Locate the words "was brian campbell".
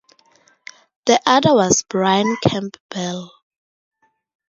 1.53-3.29